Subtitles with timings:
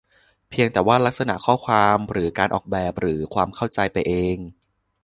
[0.49, 4.37] เพียงแต่ว่าลักษณะข้อความหรือการออกแบบ หรือความเข้าใจไปเอง